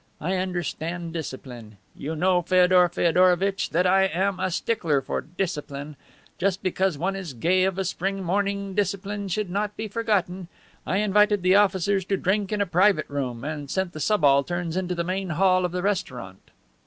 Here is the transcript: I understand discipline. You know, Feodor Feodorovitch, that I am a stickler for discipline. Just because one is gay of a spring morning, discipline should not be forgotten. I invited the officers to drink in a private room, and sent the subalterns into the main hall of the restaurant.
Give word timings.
I 0.19 0.33
understand 0.37 1.13
discipline. 1.13 1.77
You 1.95 2.15
know, 2.15 2.41
Feodor 2.41 2.89
Feodorovitch, 2.89 3.69
that 3.69 3.85
I 3.85 4.05
am 4.05 4.39
a 4.39 4.49
stickler 4.49 4.99
for 4.99 5.21
discipline. 5.21 5.95
Just 6.39 6.63
because 6.63 6.97
one 6.97 7.15
is 7.15 7.35
gay 7.35 7.65
of 7.65 7.77
a 7.77 7.85
spring 7.85 8.23
morning, 8.23 8.73
discipline 8.73 9.27
should 9.27 9.51
not 9.51 9.77
be 9.77 9.87
forgotten. 9.87 10.47
I 10.87 10.97
invited 10.97 11.43
the 11.43 11.53
officers 11.53 12.03
to 12.05 12.17
drink 12.17 12.51
in 12.51 12.61
a 12.61 12.65
private 12.65 13.07
room, 13.09 13.43
and 13.43 13.69
sent 13.69 13.93
the 13.93 13.99
subalterns 13.99 14.75
into 14.75 14.95
the 14.95 15.03
main 15.03 15.29
hall 15.29 15.65
of 15.65 15.71
the 15.71 15.83
restaurant. 15.83 16.49